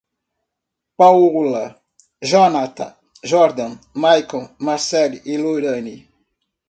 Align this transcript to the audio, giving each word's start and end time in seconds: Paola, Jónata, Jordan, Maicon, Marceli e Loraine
Paola, 0.97 1.61
Jónata, 2.31 2.87
Jordan, 3.21 3.77
Maicon, 4.01 4.43
Marceli 4.65 5.21
e 5.25 5.33
Loraine 5.41 5.95